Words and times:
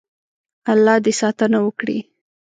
الله 0.71 0.95
دې 1.05 1.13
ساتنه 1.21 1.57
وکړي. 1.65 1.97